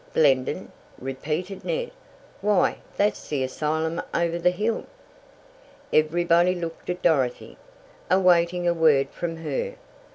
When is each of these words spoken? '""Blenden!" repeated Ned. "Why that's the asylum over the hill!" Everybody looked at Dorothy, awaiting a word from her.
'""Blenden!" 0.15 0.71
repeated 0.97 1.63
Ned. 1.63 1.91
"Why 2.41 2.77
that's 2.97 3.27
the 3.29 3.43
asylum 3.43 4.01
over 4.15 4.39
the 4.39 4.49
hill!" 4.49 4.85
Everybody 5.93 6.55
looked 6.55 6.89
at 6.89 7.03
Dorothy, 7.03 7.55
awaiting 8.09 8.67
a 8.67 8.73
word 8.73 9.11
from 9.11 9.37
her. 9.43 9.75